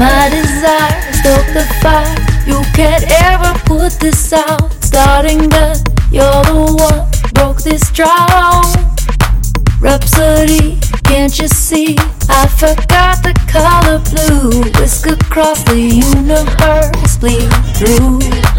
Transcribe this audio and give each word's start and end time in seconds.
My 0.00 0.30
desire 0.30 1.12
stoked 1.12 1.52
the 1.52 1.66
fire. 1.82 2.16
You 2.46 2.62
can't 2.72 3.04
ever 3.20 3.52
put 3.66 4.00
this 4.00 4.32
out. 4.32 4.72
Starting 4.82 5.50
gun, 5.50 5.76
you're 6.10 6.42
the 6.48 6.74
one 6.88 7.32
broke 7.34 7.62
this 7.62 7.90
drought. 7.92 8.64
Rhapsody, 9.78 10.78
can't 11.04 11.38
you 11.38 11.48
see? 11.48 11.96
I 12.30 12.46
forgot 12.46 13.22
the 13.22 13.34
color 13.46 13.98
blue. 14.08 14.62
Whisk 14.80 15.06
across 15.06 15.64
the 15.64 15.78
universe, 15.78 17.18
bleed 17.18 17.52
through. 17.76 18.49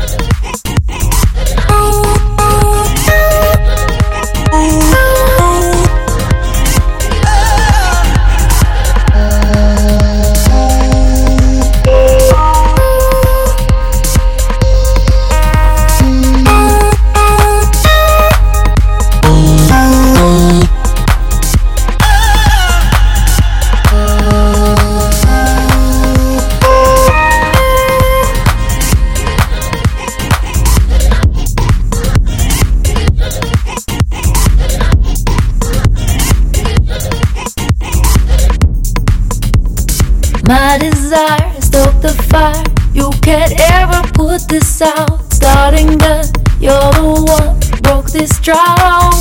You 42.93 43.09
can't 43.21 43.53
ever 43.71 44.01
put 44.13 44.47
this 44.47 44.81
out. 44.81 45.31
Starting 45.33 45.97
gun, 45.97 46.25
you're 46.59 46.91
the 46.93 47.23
one 47.25 47.81
broke 47.81 48.11
this 48.11 48.39
drought. 48.39 49.13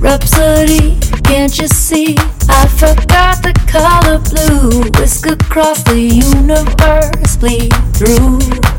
Rhapsody, 0.00 0.98
can't 1.24 1.56
you 1.58 1.68
see? 1.68 2.16
I 2.48 2.66
forgot 2.68 3.42
the 3.42 3.52
color 3.66 4.18
blue. 4.30 4.90
Whisk 4.98 5.26
across 5.26 5.82
the 5.82 5.98
universe, 5.98 7.36
bleed 7.36 7.72
through. 7.94 8.71